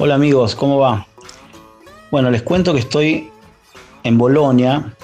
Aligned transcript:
Hola 0.00 0.14
amigos, 0.14 0.54
¿cómo 0.54 0.78
va? 0.78 1.08
Bueno, 2.12 2.30
les 2.30 2.42
cuento 2.42 2.72
que 2.72 2.78
estoy 2.78 3.32
en 4.04 4.16
Bolonia, 4.16 4.94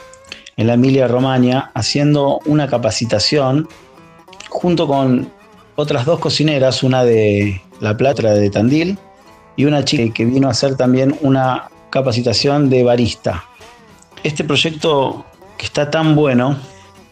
en 0.57 0.68
la 0.68 0.75
Emilia 0.75 1.08
Romagna, 1.08 1.73
haciendo 1.75 2.39
una 2.47 2.68
capacitación 2.68 3.68
junto 4.49 4.86
con 4.86 5.28
otras 5.75 6.07
dos 6.07 6.20
cocineras, 6.20 6.84
una 6.84 7.02
de 7.02 7.60
La 7.80 7.96
Plata, 7.96 8.34
de 8.34 8.50
Tandil, 8.50 8.96
y 9.57 9.64
una 9.64 9.85
chica 9.85 10.15
que 10.15 10.27
vino 10.27 10.46
a 10.46 10.53
hacer 10.53 10.77
también 10.77 11.19
una 11.23 11.69
capacitación 11.91 12.71
de 12.71 12.85
barista. 12.85 13.45
Este 14.23 14.45
proyecto 14.45 15.25
que 15.59 15.67
está 15.67 15.91
tan 15.91 16.15
bueno, 16.15 16.57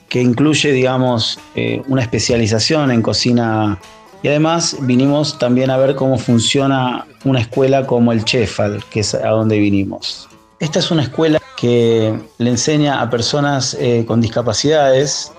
que 0.08 0.22
incluye, 0.22 0.70
digamos, 0.70 1.40
eh, 1.56 1.82
una 1.88 2.02
especialización 2.02 2.92
en 2.92 3.02
cocina 3.02 3.80
y 4.22 4.28
además 4.28 4.76
vinimos 4.80 5.38
también 5.38 5.70
a 5.70 5.76
ver 5.76 5.96
cómo 5.96 6.16
funciona 6.16 7.06
una 7.24 7.40
escuela 7.40 7.86
como 7.86 8.12
el 8.12 8.24
Chefal, 8.24 8.84
que 8.90 9.00
es 9.00 9.14
a 9.14 9.28
donde 9.28 9.58
vinimos. 9.58 10.28
Esta 10.60 10.78
es 10.78 10.92
una 10.92 11.02
escuela 11.02 11.42
que 11.56 12.16
le 12.38 12.50
enseña 12.50 13.00
a 13.00 13.10
personas 13.10 13.76
eh, 13.80 14.04
con 14.06 14.20
discapacidades 14.20 15.32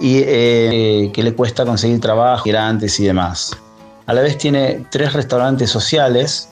y 0.00 0.22
eh, 0.24 1.10
que 1.12 1.22
le 1.22 1.34
cuesta 1.34 1.66
conseguir 1.66 2.00
trabajo, 2.00 2.44
migrantes 2.46 2.98
y 2.98 3.04
demás. 3.04 3.50
A 4.06 4.14
la 4.14 4.22
vez 4.22 4.38
tiene 4.38 4.86
tres 4.90 5.12
restaurantes 5.12 5.68
sociales 5.70 6.48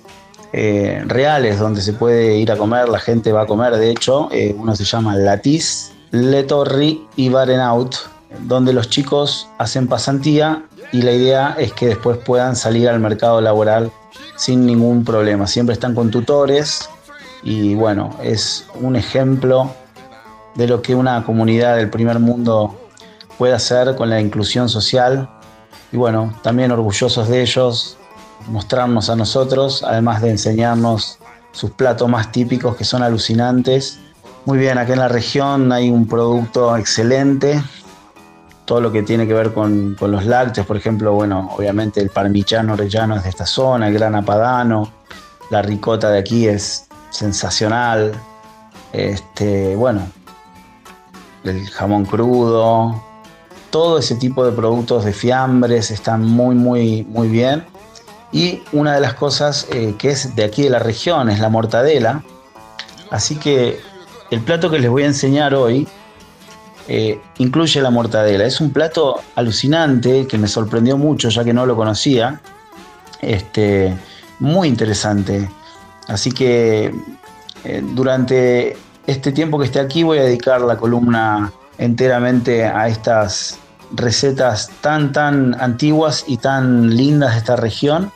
eh, 0.53 1.03
reales 1.07 1.59
donde 1.59 1.81
se 1.81 1.95
puede 1.95 2.37
ir 2.37 2.53
a 2.53 2.57
comer, 2.57 2.91
la 2.91 3.01
gente 3.01 3.33
va 3.33 3.43
a 3.43 3.47
comer, 3.47 3.77
de 3.77 3.91
hecho, 3.91 4.29
uno 4.57 4.77
se 4.77 4.85
llama 4.85 5.17
Latis, 5.17 5.93
Le 6.11 6.43
Torri 6.43 7.07
y 7.17 7.31
Barenaut, 7.31 7.97
donde 8.41 8.75
los 8.75 8.91
chicos 8.91 9.49
hacen 9.57 9.89
pasantía 9.89 10.65
y 10.93 11.03
la 11.03 11.13
idea 11.13 11.55
es 11.59 11.73
que 11.73 11.87
después 11.87 12.19
puedan 12.19 12.57
salir 12.57 12.89
al 12.89 13.01
mercado 13.01 13.41
laboral 13.41 13.93
sin 14.37 14.65
ningún 14.65 15.05
problema. 15.05 15.47
Siempre 15.47 15.75
están 15.75 15.95
con 15.95 16.11
tutores 16.11 16.89
y 17.43 17.75
bueno, 17.75 18.17
es 18.23 18.67
un 18.81 18.97
ejemplo 18.97 19.73
de 20.55 20.67
lo 20.67 20.83
que 20.83 20.95
una 20.95 21.25
comunidad 21.25 21.77
del 21.77 21.91
primer 21.91 22.19
mundo 22.19 22.79
puede 23.37 23.53
hacer 23.53 23.95
con 23.97 24.11
la 24.11 24.21
inclusión 24.21 24.69
social 24.69 25.29
y 25.93 25.97
bueno, 25.97 26.35
también 26.43 26.71
orgullosos 26.73 27.29
de 27.29 27.43
ellos, 27.43 27.97
mostrarnos 28.49 29.11
a 29.11 29.17
nosotros, 29.17 29.83
además 29.83 30.23
de 30.23 30.31
enseñarnos 30.31 31.19
sus 31.53 31.71
platos 31.71 32.09
más 32.09 32.33
típicos 32.33 32.77
que 32.77 32.85
son 32.85 33.03
alucinantes. 33.03 33.99
Muy 34.45 34.59
bien, 34.59 34.79
acá 34.79 34.95
en 34.95 35.01
la 35.01 35.09
región 35.09 35.73
hay 35.73 35.91
un 35.91 36.07
producto 36.07 36.77
excelente 36.77 37.63
todo 38.69 38.83
lo 38.83 38.93
que 38.93 39.03
tiene 39.03 39.27
que 39.27 39.33
ver 39.33 39.55
con, 39.55 39.97
los 39.99 40.27
lácteos, 40.27 40.67
por 40.67 40.77
ejemplo, 40.77 41.15
bueno, 41.15 41.49
obviamente 41.57 42.03
el 42.03 42.11
parmigiano 42.11 42.77
rellano 42.77 43.17
es 43.17 43.23
de 43.23 43.31
esta 43.31 43.47
zona, 43.47 43.89
el 43.89 43.95
grana 43.95 44.23
padano, 44.23 44.93
la 45.49 45.63
ricota 45.63 46.11
de 46.11 46.19
aquí 46.19 46.47
es 46.47 46.87
sensacional, 47.09 48.13
este, 48.93 49.75
bueno, 49.75 50.03
el 51.45 51.67
jamón 51.71 52.05
crudo, 52.05 53.03
todo 53.71 54.01
ese 54.01 54.17
tipo 54.17 54.45
de 54.45 54.53
productos 54.53 55.07
de 55.07 55.15
fiambres 55.15 55.91
están 55.91 56.23
muy, 56.23 56.55
muy, 56.55 57.05
muy 57.05 57.29
bien. 57.29 57.65
Y 58.33 58.63
una 58.73 58.93
de 58.93 59.01
las 59.01 59.15
cosas 59.15 59.67
eh, 59.73 59.95
que 59.99 60.11
es 60.11 60.37
de 60.37 60.45
aquí 60.45 60.65
de 60.65 60.69
la 60.69 60.79
región 60.79 61.31
es 61.31 61.41
la 61.41 61.49
mortadela. 61.49 62.23
Así 63.11 63.37
que 63.37 63.81
el 64.31 64.43
plato 64.43 64.69
que 64.69 64.79
les 64.79 64.91
voy 64.91 65.05
a 65.05 65.07
enseñar 65.07 65.55
hoy 65.55 65.89
eh, 66.89 67.21
incluye 67.39 67.81
la 67.83 67.91
mortadela. 67.91 68.45
Es 68.45 68.61
un 68.61 68.71
plato 68.73 69.21
alucinante 69.35 70.27
que 70.27 70.39
me 70.39 70.49
sorprendió 70.49 70.97
mucho 70.97 71.29
ya 71.29 71.45
que 71.45 71.53
no 71.53 71.67
lo 71.67 71.77
conocía. 71.77 72.41
Este, 73.21 73.97
muy 74.41 74.69
interesante. 74.69 75.49
Así 76.07 76.33
que 76.33 76.95
eh, 77.65 77.83
durante 77.95 78.77
este 79.07 79.33
tiempo 79.33 79.59
que 79.59 79.67
esté 79.67 79.81
aquí 79.81 80.03
voy 80.03 80.19
a 80.19 80.23
dedicar 80.23 80.63
la 80.63 80.77
columna 80.77 81.53
enteramente 81.77 82.65
a 82.65 82.89
estas 82.89 83.59
recetas 83.93 84.71
tan 84.81 85.13
tan 85.13 85.59
antiguas 85.61 86.25
y 86.27 86.37
tan 86.37 86.95
lindas 86.97 87.33
de 87.33 87.39
esta 87.39 87.57
región 87.57 88.13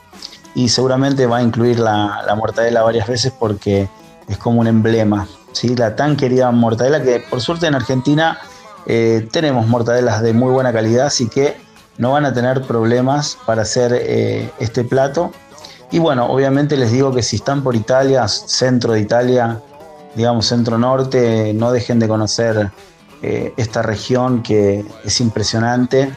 y 0.55 0.69
seguramente 0.69 1.25
va 1.25 1.37
a 1.37 1.43
incluir 1.43 1.79
la, 1.79 2.23
mortadela 2.37 2.83
varias 2.83 3.07
veces 3.07 3.33
porque 3.37 3.89
es 4.27 4.37
como 4.37 4.59
un 4.59 4.67
emblema, 4.67 5.27
¿sí? 5.51 5.75
la 5.75 5.95
tan 5.95 6.15
querida 6.15 6.51
mortadela 6.51 7.01
que 7.01 7.23
por 7.27 7.41
suerte 7.41 7.65
en 7.65 7.75
Argentina 7.75 8.37
eh, 8.85 9.27
tenemos 9.31 9.67
mortadelas 9.67 10.21
de 10.21 10.33
muy 10.33 10.51
buena 10.51 10.73
calidad, 10.73 11.07
así 11.07 11.27
que 11.27 11.55
no 11.97 12.11
van 12.11 12.25
a 12.25 12.33
tener 12.33 12.63
problemas 12.63 13.37
para 13.45 13.61
hacer 13.61 13.93
eh, 13.93 14.49
este 14.59 14.83
plato. 14.83 15.31
Y 15.91 15.99
bueno, 15.99 16.25
obviamente 16.25 16.75
les 16.75 16.91
digo 16.91 17.13
que 17.13 17.21
si 17.21 17.37
están 17.37 17.63
por 17.63 17.75
Italia, 17.75 18.27
centro 18.27 18.93
de 18.93 19.01
Italia, 19.01 19.61
digamos 20.15 20.47
centro 20.47 20.77
norte, 20.77 21.53
no 21.53 21.71
dejen 21.71 21.99
de 21.99 22.07
conocer 22.07 22.71
eh, 23.21 23.53
esta 23.57 23.83
región 23.83 24.41
que 24.41 24.83
es 25.05 25.21
impresionante. 25.21 26.11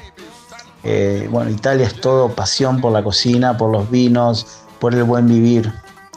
bueno, 1.31 1.51
Italia 1.51 1.87
es 1.87 2.01
todo 2.01 2.29
pasión 2.31 2.81
por 2.81 2.93
la 2.93 3.03
cocina, 3.03 3.59
por 3.59 3.71
los 3.71 3.91
vinos, 3.91 4.47
por 4.79 4.95
el 4.95 5.05
buen 5.05 5.27
vivir. 5.27 5.73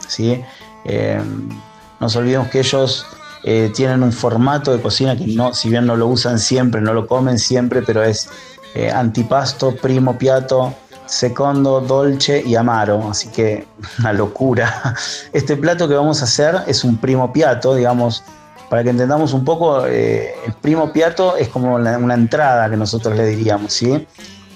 ¿sí? 0.08 0.42
no 0.86 2.06
nos 2.06 2.16
olvidemos 2.16 2.48
que 2.48 2.60
ellos 2.60 3.04
eh, 3.42 3.70
tienen 3.74 4.02
un 4.02 4.12
formato 4.12 4.76
de 4.76 4.82
cocina 4.82 5.16
que 5.16 5.26
no, 5.26 5.54
si 5.54 5.70
bien 5.70 5.86
no 5.86 5.96
lo 5.96 6.08
usan 6.08 6.38
siempre, 6.38 6.80
no 6.80 6.92
lo 6.92 7.06
comen 7.06 7.38
siempre, 7.38 7.82
pero 7.82 8.02
es 8.02 8.28
eh, 8.74 8.90
antipasto, 8.90 9.74
primo 9.74 10.18
piatto, 10.18 10.74
secondo, 11.06 11.80
dolce 11.80 12.42
y 12.44 12.54
amaro, 12.54 13.08
así 13.10 13.28
que 13.28 13.66
una 13.98 14.12
locura. 14.12 14.94
Este 15.32 15.56
plato 15.56 15.88
que 15.88 15.94
vamos 15.94 16.20
a 16.20 16.24
hacer 16.24 16.56
es 16.66 16.84
un 16.84 16.98
primo 16.98 17.32
piatto, 17.32 17.74
digamos, 17.74 18.22
para 18.68 18.84
que 18.84 18.90
entendamos 18.90 19.32
un 19.32 19.44
poco, 19.44 19.86
eh, 19.86 20.34
el 20.46 20.52
primo 20.54 20.92
piatto 20.92 21.36
es 21.36 21.48
como 21.48 21.74
una 21.74 22.14
entrada 22.14 22.68
que 22.70 22.76
nosotros 22.76 23.16
le 23.16 23.26
diríamos, 23.26 23.72
¿sí? 23.72 24.06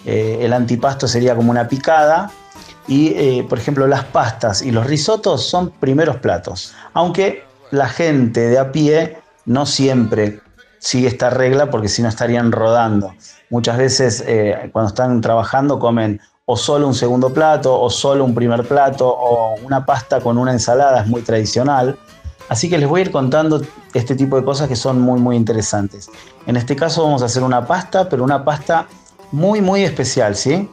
el 0.05 0.53
antipasto 0.53 1.09
sería 1.09 1.35
como 1.35 1.51
una 1.51 1.67
picada 1.67 2.31
y, 2.87 3.43
por 3.45 3.59
ejemplo, 3.59 3.87
las 3.87 4.05
pastas 4.05 4.61
y 4.61 4.71
los 4.71 4.87
risotos 4.87 5.47
son 5.47 5.71
primeros 5.71 6.19
platos, 6.19 6.75
aunque 6.93 7.43
la 7.75 7.89
gente 7.89 8.49
de 8.49 8.59
a 8.59 8.73
pie 8.73 9.19
no 9.45 9.67
siempre 9.67 10.41
sigue 10.79 11.09
esta 11.09 11.31
regla 11.31 11.71
porque 11.71 11.89
si 11.89 12.03
no 12.03 12.09
estarían 12.09 12.53
rodando. 12.53 13.13
Muchas 13.51 13.79
veces 13.79 14.25
eh, 14.27 14.71
cuando 14.73 14.89
están 14.89 15.21
trabajando 15.21 15.79
comen 15.79 16.21
o 16.47 16.57
solo 16.57 16.87
un 16.87 16.95
segundo 16.95 17.33
plato 17.33 17.79
o 17.79 17.91
solo 17.91 18.25
un 18.25 18.35
primer 18.35 18.67
plato 18.67 19.09
o 19.09 19.57
una 19.65 19.85
pasta 19.85 20.21
con 20.21 20.39
una 20.39 20.53
ensalada, 20.53 21.01
es 21.01 21.07
muy 21.07 21.23
tradicional. 21.23 21.99
Así 22.49 22.69
que 22.69 22.79
les 22.79 22.89
voy 22.89 23.01
a 23.01 23.05
ir 23.05 23.11
contando 23.11 23.63
este 23.95 24.15
tipo 24.15 24.37
de 24.37 24.45
cosas 24.45 24.69
que 24.69 24.77
son 24.77 25.01
muy 25.01 25.21
muy 25.21 25.37
interesantes. 25.37 26.11
En 26.47 26.57
este 26.57 26.77
caso 26.77 27.03
vamos 27.03 27.23
a 27.23 27.27
hacer 27.27 27.43
una 27.43 27.67
pasta, 27.67 28.09
pero 28.09 28.23
una 28.23 28.45
pasta 28.45 28.87
muy 29.33 29.61
muy 29.61 29.83
especial, 29.83 30.37
¿sí? 30.37 30.69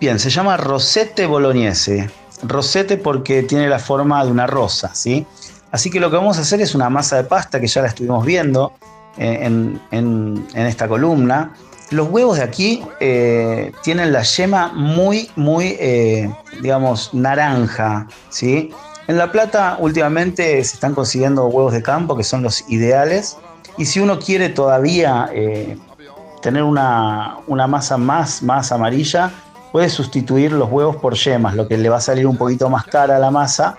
Bien, 0.00 0.18
se 0.18 0.30
llama 0.30 0.56
rosette 0.56 1.26
bolognese. 1.26 2.10
Rosette 2.42 3.00
porque 3.00 3.42
tiene 3.42 3.68
la 3.68 3.78
forma 3.78 4.24
de 4.24 4.30
una 4.30 4.46
rosa, 4.46 4.94
¿sí? 4.94 5.26
Así 5.70 5.90
que 5.90 6.00
lo 6.00 6.10
que 6.10 6.16
vamos 6.16 6.38
a 6.38 6.42
hacer 6.42 6.60
es 6.60 6.74
una 6.74 6.88
masa 6.88 7.16
de 7.16 7.24
pasta 7.24 7.60
que 7.60 7.66
ya 7.66 7.82
la 7.82 7.88
estuvimos 7.88 8.24
viendo 8.24 8.72
eh, 9.18 9.44
en, 9.90 10.46
esta 10.54 10.88
columna. 10.88 11.52
Los 11.90 12.08
huevos 12.08 12.38
de 12.38 12.42
aquí 12.42 12.82
eh, 13.00 13.72
tienen 13.82 14.12
la 14.12 14.22
yema 14.22 14.72
muy, 14.74 15.30
muy, 15.36 15.76
eh, 15.78 16.30
digamos, 16.60 17.14
naranja, 17.14 18.08
¿sí? 18.28 18.70
En 19.06 19.18
La 19.18 19.30
Plata 19.30 19.76
últimamente 19.78 20.62
se 20.64 20.74
están 20.74 20.94
consiguiendo 20.94 21.46
huevos 21.46 21.72
de 21.72 21.82
campo 21.82 22.16
que 22.16 22.24
son 22.24 22.42
los 22.42 22.68
ideales. 22.68 23.36
Y 23.78 23.84
si 23.84 24.00
uno 24.00 24.18
quiere 24.18 24.48
todavía 24.48 25.30
tener 26.42 26.62
una, 26.62 27.38
masa 27.68 27.96
más, 27.96 28.42
más 28.42 28.72
amarilla, 28.72 29.30
puede 29.72 29.88
sustituir 29.88 30.52
los 30.52 30.70
huevos 30.70 30.96
por 30.96 31.14
yemas, 31.14 31.54
lo 31.54 31.68
que 31.68 31.76
le 31.76 31.88
va 31.88 31.96
a 31.96 32.00
salir 32.00 32.26
un 32.26 32.36
poquito 32.36 32.70
más 32.70 32.84
cara 32.84 33.16
a 33.16 33.18
la 33.18 33.30
masa, 33.30 33.78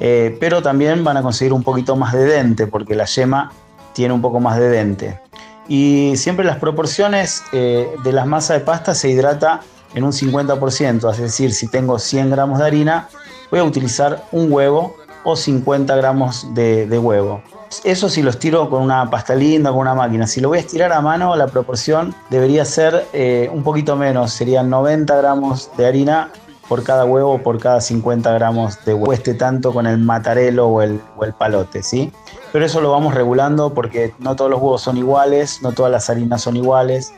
eh, 0.00 0.36
pero 0.40 0.62
también 0.62 1.04
van 1.04 1.18
a 1.18 1.22
conseguir 1.22 1.52
un 1.52 1.62
poquito 1.62 1.94
más 1.94 2.14
de 2.14 2.24
dente, 2.24 2.66
porque 2.66 2.94
la 2.94 3.04
yema 3.04 3.52
tiene 3.92 4.14
un 4.14 4.22
poco 4.22 4.40
más 4.40 4.58
de 4.58 4.70
dente. 4.70 5.20
Y 5.68 6.14
siempre 6.16 6.44
las 6.44 6.56
proporciones 6.56 7.44
eh, 7.52 7.88
de 8.02 8.12
las 8.12 8.26
masas 8.26 8.58
de 8.58 8.64
pasta 8.64 8.94
se 8.94 9.10
hidrata 9.10 9.60
en 9.94 10.04
un 10.04 10.12
50%, 10.12 11.12
es 11.12 11.18
decir, 11.18 11.52
si 11.52 11.68
tengo 11.68 11.98
100 11.98 12.30
gramos 12.30 12.58
de 12.58 12.66
harina, 12.66 13.08
voy 13.50 13.60
a 13.60 13.64
utilizar 13.64 14.24
un 14.32 14.50
huevo 14.50 14.96
o 15.24 15.36
50 15.36 15.94
gramos 15.96 16.46
de, 16.54 16.98
huevo. 16.98 17.42
Eso 17.84 18.08
si 18.08 18.22
lo 18.22 18.30
estiro 18.30 18.68
con 18.70 18.82
una 18.82 19.08
pasta 19.10 19.34
linda, 19.34 19.70
con 19.70 19.80
una 19.80 19.94
máquina. 19.94 20.26
Si 20.26 20.40
lo 20.40 20.48
voy 20.48 20.58
a 20.58 20.60
estirar 20.60 20.92
a 20.92 21.00
mano, 21.00 21.36
la 21.36 21.46
proporción 21.46 22.14
debería 22.30 22.64
ser 22.64 23.06
eh, 23.12 23.48
un 23.52 23.62
poquito 23.62 23.96
menos, 23.96 24.32
serían 24.32 24.70
90 24.70 25.16
gramos 25.16 25.70
de 25.76 25.86
harina 25.86 26.32
por 26.70 26.84
cada 26.84 27.04
huevo 27.04 27.42
por 27.42 27.58
cada 27.58 27.80
50 27.80 28.32
gramos 28.32 28.84
de 28.84 28.94
huevo. 28.94 29.12
Este 29.12 29.34
tanto 29.34 29.72
con 29.72 29.88
el 29.88 29.98
matarelo 29.98 30.68
o 30.68 30.82
el, 30.82 31.00
o 31.16 31.24
el 31.24 31.32
palote, 31.32 31.82
¿sí? 31.82 32.12
Pero 32.52 32.64
eso 32.64 32.80
lo 32.80 32.92
vamos 32.92 33.12
regulando 33.12 33.74
porque 33.74 34.14
no 34.20 34.36
todos 34.36 34.52
los 34.52 34.60
huevos 34.60 34.80
son 34.80 34.96
iguales, 34.96 35.62
no 35.62 35.72
todas 35.72 35.90
las 35.90 36.08
harinas 36.08 36.42
son 36.42 36.56
iguales 36.56 37.12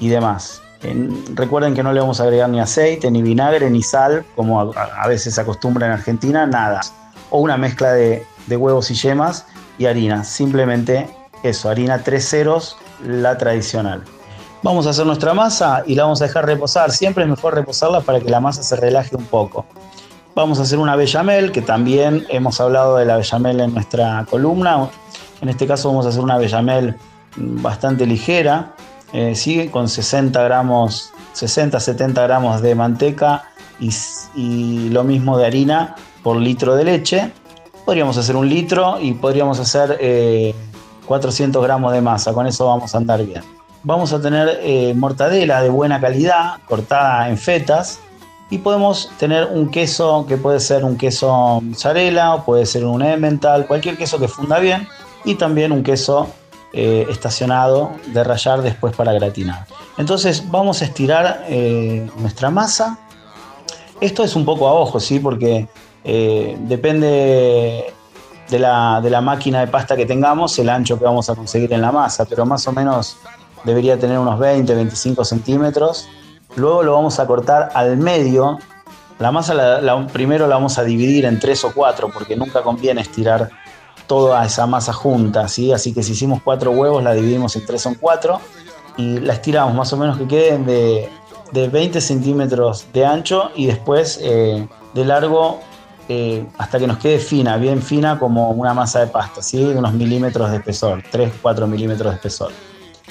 y 0.00 0.08
demás. 0.08 0.60
recuerden 1.34 1.74
que 1.74 1.84
no 1.84 1.92
le 1.92 2.00
vamos 2.00 2.18
a 2.18 2.24
agregar 2.24 2.50
ni 2.50 2.58
aceite, 2.58 3.08
ni 3.12 3.22
vinagre, 3.22 3.70
ni 3.70 3.80
sal, 3.80 4.24
como 4.34 4.60
a, 4.60 5.06
veces 5.06 5.36
se 5.36 5.40
acostumbra 5.40 5.86
en 5.86 5.92
Argentina, 5.92 6.44
nada. 6.44 6.80
O 7.30 7.38
una 7.38 7.56
mezcla 7.56 7.92
de, 7.92 8.26
de 8.48 8.56
huevos 8.56 8.90
y 8.90 8.94
yemas 8.94 9.46
y 9.78 9.86
harina. 9.86 10.24
Simplemente 10.24 11.08
eso, 11.44 11.70
harina 11.70 12.02
tres 12.02 12.28
ceros, 12.28 12.76
la 13.04 13.38
tradicional. 13.38 14.02
Vamos 14.62 14.86
a 14.86 14.90
hacer 14.90 15.06
nuestra 15.06 15.34
masa 15.34 15.84
y 15.86 15.94
la 15.94 16.04
vamos 16.04 16.20
a 16.22 16.26
dejar 16.26 16.46
reposar. 16.46 16.90
Siempre 16.90 17.24
es 17.24 17.30
mejor 17.30 17.54
reposarla 17.54 18.00
para 18.00 18.20
que 18.20 18.30
la 18.30 18.40
masa 18.40 18.62
se 18.62 18.76
relaje 18.76 19.14
un 19.14 19.24
poco. 19.24 19.66
Vamos 20.34 20.58
a 20.58 20.62
hacer 20.62 20.78
una 20.78 20.96
bechamel, 20.96 21.52
que 21.52 21.62
también 21.62 22.26
hemos 22.28 22.60
hablado 22.60 22.96
de 22.96 23.06
la 23.06 23.16
bechamel 23.16 23.60
en 23.60 23.72
nuestra 23.72 24.26
columna. 24.28 24.90
En 25.40 25.48
este 25.48 25.66
caso 25.66 25.88
vamos 25.88 26.06
a 26.06 26.10
hacer 26.10 26.22
una 26.22 26.36
bechamel 26.36 26.94
bastante 27.36 28.06
ligera, 28.06 28.74
eh, 29.12 29.68
con 29.70 29.88
60 29.88 30.42
gramos, 30.42 31.12
60, 31.32 31.78
70 31.80 32.22
gramos 32.22 32.60
de 32.60 32.74
manteca 32.74 33.44
y, 33.78 34.88
lo 34.90 35.04
mismo 35.04 35.38
de 35.38 35.46
harina 35.46 35.94
por 36.22 36.36
litro 36.36 36.76
de 36.76 36.84
leche. 36.84 37.32
Podríamos 37.84 38.16
hacer 38.18 38.36
un 38.36 38.48
litro 38.48 38.98
y 39.00 39.12
podríamos 39.12 39.60
hacer 39.60 39.98
400 41.06 41.62
eh, 41.62 41.64
gramos 41.64 41.92
de 41.92 42.00
masa, 42.00 42.32
con 42.32 42.46
eso 42.46 42.66
vamos 42.66 42.94
a 42.94 42.98
andar 42.98 43.24
bien. 43.24 43.55
Vamos 43.86 44.12
a 44.12 44.20
tener 44.20 44.58
eh, 44.64 44.94
mortadela 44.96 45.62
de 45.62 45.68
buena 45.68 46.00
calidad, 46.00 46.54
cortada 46.66 47.28
en 47.28 47.38
fetas, 47.38 48.00
y 48.50 48.58
podemos 48.58 49.12
tener 49.16 49.44
un 49.46 49.70
queso 49.70 50.26
que 50.26 50.36
puede 50.36 50.58
ser 50.58 50.84
un 50.84 50.96
queso 50.96 51.60
mozzarella 51.60 52.34
o 52.34 52.44
puede 52.44 52.66
ser 52.66 52.84
un 52.84 53.00
emmental, 53.00 53.68
cualquier 53.68 53.96
queso 53.96 54.18
que 54.18 54.26
funda 54.26 54.58
bien 54.58 54.88
y 55.24 55.36
también 55.36 55.70
un 55.70 55.84
queso 55.84 56.26
eh, 56.72 57.06
estacionado 57.08 57.92
de 58.08 58.24
rallar 58.24 58.60
después 58.62 58.92
para 58.96 59.12
gratinar. 59.12 59.66
Entonces 59.98 60.42
vamos 60.50 60.82
a 60.82 60.86
estirar 60.86 61.44
eh, 61.46 62.10
nuestra 62.16 62.50
masa. 62.50 62.98
Esto 64.00 64.24
es 64.24 64.34
un 64.34 64.44
poco 64.44 64.66
a 64.66 64.72
ojo, 64.72 64.98
¿sí? 64.98 65.20
porque 65.20 65.68
depende 66.02 67.94
de 68.48 68.58
la, 68.58 69.00
de 69.00 69.10
la 69.10 69.20
máquina 69.20 69.60
de 69.60 69.68
pasta 69.68 69.94
que 69.96 70.06
tengamos, 70.06 70.58
el 70.58 70.70
ancho 70.70 70.98
que 70.98 71.04
vamos 71.04 71.30
a 71.30 71.36
conseguir 71.36 71.72
en 71.72 71.82
la 71.82 71.92
masa, 71.92 72.24
pero 72.24 72.44
más 72.44 72.66
o 72.66 72.72
menos 72.72 73.16
debería 73.64 73.98
tener 73.98 74.18
unos 74.18 74.38
20, 74.38 74.74
25 74.74 75.24
centímetros 75.24 76.08
Luego 76.56 76.82
lo 76.82 76.92
vamos 76.94 77.20
a 77.20 77.26
cortar 77.26 77.70
al 77.74 77.98
medio. 77.98 78.58
La 79.18 79.30
masa 79.30 79.54
primero 80.12 80.46
la 80.46 80.56
vamos 80.56 80.78
a 80.78 80.84
dividir 80.84 81.26
en 81.26 81.38
tres 81.38 81.64
o 81.64 81.72
cuatro 81.72 82.10
porque 82.12 82.34
nunca 82.34 82.62
conviene 82.62 83.02
estirar 83.02 83.50
toda 84.06 84.44
esa 84.44 84.66
masa 84.66 84.92
junta. 84.92 85.48
¿sí? 85.48 85.72
Así 85.72 85.92
que 85.92 86.02
si 86.02 86.12
hicimos 86.12 86.40
cuatro 86.42 86.70
huevos 86.70 87.02
la 87.02 87.12
dividimos 87.12 87.56
en 87.56 87.66
tres 87.66 87.86
o 87.86 87.94
cuatro 88.00 88.40
y 88.96 89.18
la 89.20 89.34
estiramos 89.34 89.74
más 89.74 89.92
o 89.92 89.96
menos 89.98 90.18
que 90.18 90.26
queden 90.26 90.64
de, 90.64 91.10
20 91.52 92.00
centímetros 92.00 92.86
de 92.92 93.04
ancho 93.04 93.50
y 93.54 93.66
después 93.66 94.18
eh, 94.22 94.66
de 94.94 95.04
largo 95.04 95.60
eh, 96.08 96.44
hasta 96.58 96.78
que 96.78 96.86
nos 96.86 96.98
quede 96.98 97.18
fina, 97.18 97.56
bien 97.56 97.82
fina 97.82 98.18
como 98.18 98.50
una 98.50 98.74
masa 98.74 99.00
de 99.00 99.06
pasta, 99.06 99.42
¿sí? 99.42 99.62
unos 99.62 99.92
milímetros 99.92 100.50
de 100.50 100.56
espesor, 100.56 101.02
3, 101.10 101.32
4 101.40 101.66
milímetros 101.66 102.12
de 102.12 102.16
espesor. 102.16 102.52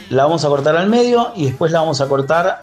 La 0.10 0.24
vamos 0.24 0.46
a 0.46 0.50
cortar 0.50 0.75
al 0.75 0.88
medio 0.88 1.31
y 1.36 1.46
después 1.46 1.72
la 1.72 1.80
vamos 1.80 2.00
a 2.00 2.07
cortar 2.07 2.62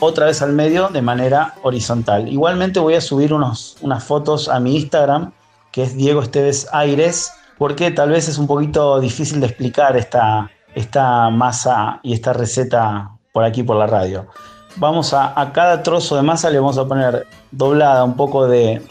otra 0.00 0.26
vez 0.26 0.42
al 0.42 0.52
medio 0.52 0.88
de 0.88 1.00
manera 1.00 1.54
horizontal. 1.62 2.28
Igualmente 2.28 2.80
voy 2.80 2.94
a 2.94 3.00
subir 3.00 3.32
unos, 3.32 3.76
unas 3.82 4.02
fotos 4.02 4.48
a 4.48 4.58
mi 4.58 4.76
Instagram, 4.76 5.32
que 5.70 5.84
es 5.84 5.96
Diego 5.96 6.22
Esteves 6.22 6.68
Aires, 6.72 7.32
porque 7.56 7.92
tal 7.92 8.10
vez 8.10 8.28
es 8.28 8.38
un 8.38 8.48
poquito 8.48 8.98
difícil 8.98 9.40
de 9.40 9.46
explicar 9.46 9.96
esta, 9.96 10.50
esta 10.74 11.30
masa 11.30 12.00
y 12.02 12.14
esta 12.14 12.32
receta 12.32 13.12
por 13.32 13.44
aquí 13.44 13.62
por 13.62 13.76
la 13.76 13.86
radio. 13.86 14.26
Vamos 14.76 15.14
a, 15.14 15.40
a 15.40 15.52
cada 15.52 15.84
trozo 15.84 16.16
de 16.16 16.22
masa 16.22 16.50
le 16.50 16.58
vamos 16.58 16.78
a 16.78 16.86
poner 16.86 17.26
doblada 17.52 18.02
un 18.02 18.16
poco 18.16 18.48
de 18.48 18.82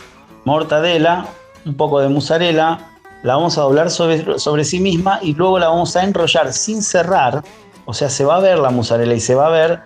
mortadela, 0.45 1.25
un 1.65 1.75
poco 1.75 1.99
de 1.99 2.07
mozzarella, 2.07 2.79
la 3.23 3.35
vamos 3.35 3.57
a 3.57 3.61
doblar 3.61 3.91
sobre, 3.91 4.39
sobre 4.39 4.63
sí 4.63 4.79
misma 4.79 5.19
y 5.21 5.33
luego 5.33 5.59
la 5.59 5.67
vamos 5.67 5.95
a 5.95 6.03
enrollar 6.03 6.53
sin 6.53 6.81
cerrar, 6.81 7.43
o 7.91 7.93
sea, 7.93 8.09
se 8.09 8.23
va 8.23 8.37
a 8.37 8.39
ver 8.39 8.57
la 8.57 8.69
mozzarella 8.69 9.13
y 9.13 9.19
se 9.19 9.35
va 9.35 9.47
a 9.47 9.49
ver 9.49 9.81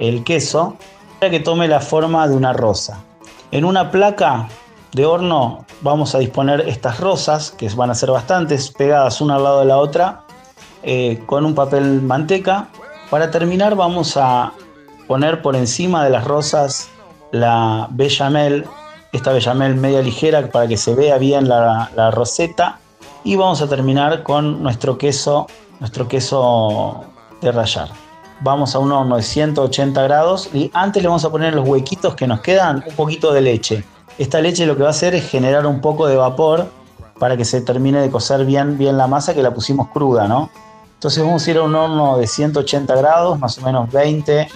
el 0.00 0.24
queso 0.24 0.78
para 1.20 1.30
que 1.30 1.38
tome 1.38 1.68
la 1.68 1.80
forma 1.80 2.26
de 2.26 2.34
una 2.34 2.54
rosa. 2.54 3.04
En 3.50 3.66
una 3.66 3.90
placa 3.90 4.48
de 4.92 5.04
horno 5.04 5.66
vamos 5.82 6.14
a 6.14 6.18
disponer 6.18 6.66
estas 6.66 6.98
rosas, 6.98 7.50
que 7.50 7.68
van 7.68 7.90
a 7.90 7.94
ser 7.94 8.10
bastantes, 8.10 8.70
pegadas 8.70 9.20
una 9.20 9.34
al 9.34 9.44
lado 9.44 9.60
de 9.60 9.66
la 9.66 9.76
otra, 9.76 10.24
eh, 10.82 11.22
con 11.26 11.44
un 11.44 11.54
papel 11.54 12.00
manteca. 12.00 12.68
Para 13.10 13.30
terminar 13.30 13.74
vamos 13.74 14.16
a 14.16 14.54
poner 15.06 15.42
por 15.42 15.54
encima 15.54 16.04
de 16.04 16.08
las 16.08 16.24
rosas 16.24 16.88
la 17.32 17.86
bechamel, 17.90 18.64
esta 19.12 19.30
bechamel 19.30 19.74
media 19.74 20.00
ligera 20.00 20.48
para 20.50 20.66
que 20.66 20.78
se 20.78 20.94
vea 20.94 21.18
bien 21.18 21.50
la, 21.50 21.90
la 21.96 22.10
roseta. 22.10 22.78
Y 23.24 23.36
vamos 23.36 23.60
a 23.60 23.68
terminar 23.68 24.22
con 24.22 24.62
nuestro 24.62 24.96
queso, 24.96 25.48
nuestro 25.80 26.08
queso 26.08 27.11
de 27.42 27.52
vamos 28.40 28.74
a 28.74 28.78
un 28.78 28.92
horno 28.92 29.16
de 29.16 29.22
180 29.22 30.00
grados 30.02 30.48
y 30.52 30.70
antes 30.74 31.02
le 31.02 31.08
vamos 31.08 31.24
a 31.24 31.30
poner 31.30 31.54
los 31.54 31.66
huequitos 31.66 32.14
que 32.14 32.26
nos 32.26 32.40
quedan 32.40 32.84
un 32.86 32.94
poquito 32.94 33.32
de 33.32 33.40
leche. 33.40 33.84
Esta 34.18 34.40
leche 34.40 34.64
lo 34.66 34.76
que 34.76 34.82
va 34.82 34.88
a 34.88 34.92
hacer 34.92 35.14
es 35.14 35.28
generar 35.28 35.66
un 35.66 35.80
poco 35.80 36.06
de 36.06 36.16
vapor 36.16 36.68
para 37.18 37.36
que 37.36 37.44
se 37.44 37.60
termine 37.60 38.00
de 38.00 38.10
cocer 38.10 38.44
bien, 38.44 38.78
bien 38.78 38.96
la 38.96 39.06
masa 39.06 39.34
que 39.34 39.42
la 39.42 39.52
pusimos 39.52 39.88
cruda, 39.88 40.28
¿no? 40.28 40.50
Entonces 40.94 41.24
vamos 41.24 41.46
a 41.46 41.50
ir 41.50 41.56
a 41.56 41.62
un 41.62 41.74
horno 41.74 42.16
de 42.16 42.26
180 42.26 42.94
grados, 42.94 43.38
más 43.38 43.58
o 43.58 43.62
menos 43.62 43.90
20, 43.90 44.48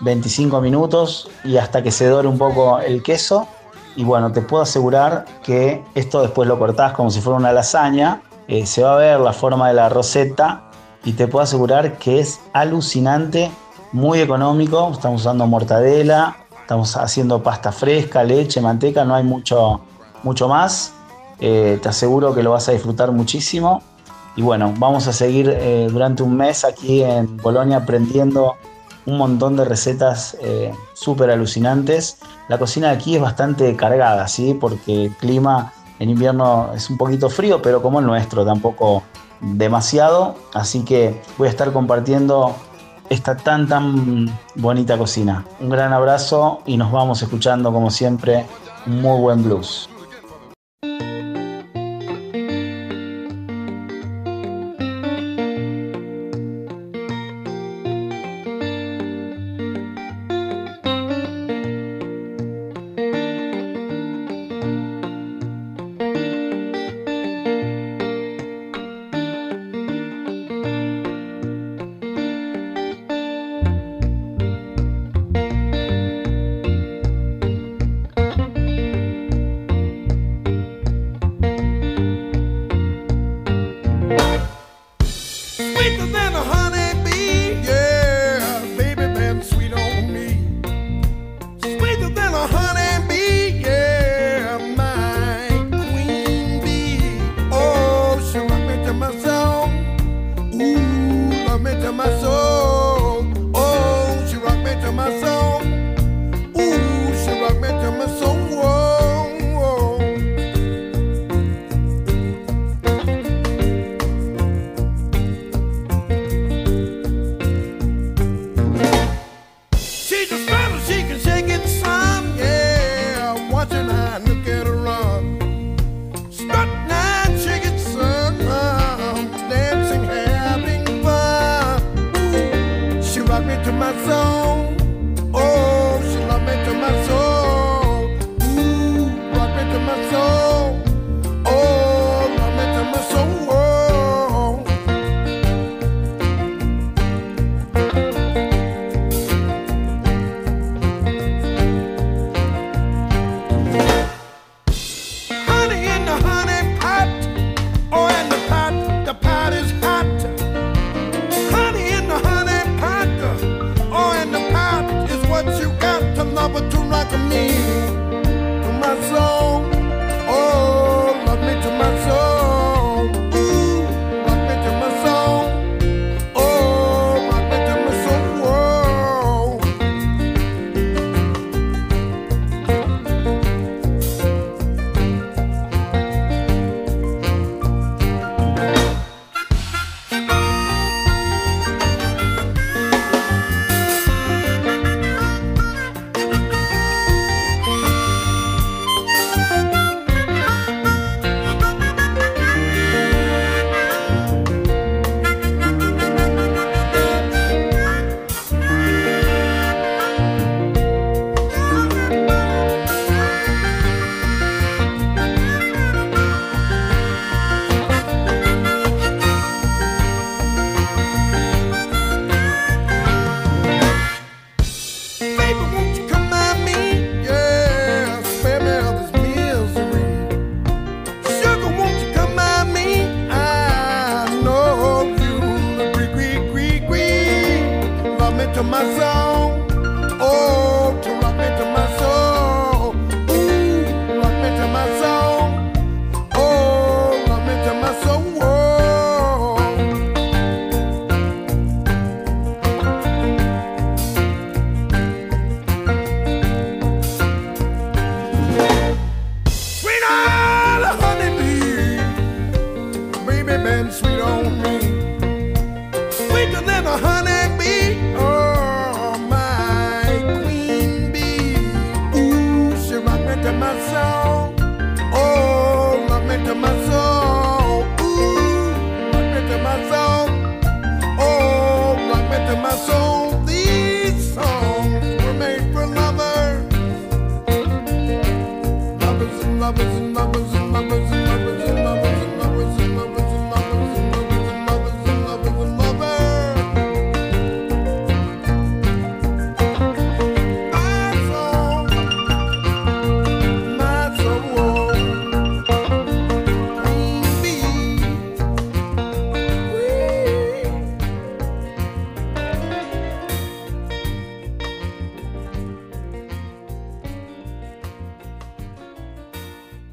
25 0.00 0.60
minutos 0.60 1.28
y 1.44 1.56
hasta 1.56 1.82
que 1.82 1.90
se 1.90 2.06
dore 2.06 2.28
un 2.28 2.38
poco 2.38 2.78
el 2.78 3.02
queso. 3.02 3.48
Y 3.96 4.04
bueno, 4.04 4.30
te 4.30 4.42
puedo 4.42 4.62
asegurar 4.62 5.24
que 5.42 5.82
esto 5.96 6.22
después 6.22 6.48
lo 6.48 6.56
cortás 6.56 6.92
como 6.92 7.10
si 7.10 7.20
fuera 7.20 7.36
una 7.36 7.52
lasaña. 7.52 8.22
Eh, 8.46 8.64
se 8.64 8.82
va 8.82 8.94
a 8.94 8.96
ver 8.96 9.20
la 9.20 9.32
forma 9.32 9.68
de 9.68 9.74
la 9.74 9.88
roseta 9.88 10.67
y 11.08 11.14
te 11.14 11.26
puedo 11.26 11.42
asegurar 11.42 11.96
que 11.96 12.20
es 12.20 12.38
alucinante, 12.52 13.50
muy 13.92 14.20
económico. 14.20 14.90
Estamos 14.92 15.22
usando 15.22 15.46
mortadela, 15.46 16.36
estamos 16.60 16.98
haciendo 16.98 17.42
pasta 17.42 17.72
fresca, 17.72 18.22
leche, 18.22 18.60
manteca, 18.60 19.06
no 19.06 19.14
hay 19.14 19.24
mucho, 19.24 19.80
mucho 20.22 20.48
más. 20.48 20.92
Eh, 21.40 21.78
te 21.82 21.88
aseguro 21.88 22.34
que 22.34 22.42
lo 22.42 22.50
vas 22.50 22.68
a 22.68 22.72
disfrutar 22.72 23.10
muchísimo. 23.10 23.82
Y 24.36 24.42
bueno, 24.42 24.74
vamos 24.76 25.06
a 25.06 25.14
seguir 25.14 25.48
eh, 25.48 25.88
durante 25.90 26.22
un 26.22 26.36
mes 26.36 26.62
aquí 26.62 27.02
en 27.02 27.38
Bolonia 27.38 27.78
aprendiendo 27.78 28.56
un 29.06 29.16
montón 29.16 29.56
de 29.56 29.64
recetas 29.64 30.36
eh, 30.42 30.74
súper 30.92 31.30
alucinantes. 31.30 32.18
La 32.48 32.58
cocina 32.58 32.88
de 32.88 32.96
aquí 32.96 33.16
es 33.16 33.22
bastante 33.22 33.74
cargada, 33.76 34.28
¿sí? 34.28 34.52
Porque 34.52 35.06
el 35.06 35.16
clima 35.16 35.72
en 36.00 36.10
invierno 36.10 36.70
es 36.74 36.90
un 36.90 36.98
poquito 36.98 37.30
frío, 37.30 37.62
pero 37.62 37.80
como 37.80 37.98
el 37.98 38.04
nuestro, 38.04 38.44
tampoco 38.44 39.04
demasiado, 39.40 40.34
así 40.54 40.84
que 40.84 41.20
voy 41.36 41.48
a 41.48 41.50
estar 41.50 41.72
compartiendo 41.72 42.54
esta 43.08 43.36
tan 43.36 43.68
tan 43.68 44.26
bonita 44.54 44.98
cocina. 44.98 45.44
Un 45.60 45.70
gran 45.70 45.92
abrazo 45.92 46.60
y 46.66 46.76
nos 46.76 46.92
vamos 46.92 47.22
escuchando 47.22 47.72
como 47.72 47.90
siempre 47.90 48.46
muy 48.86 49.20
buen 49.20 49.42
blues. 49.42 49.88